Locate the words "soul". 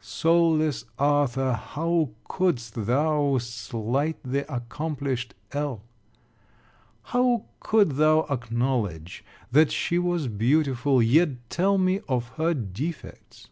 0.00-0.58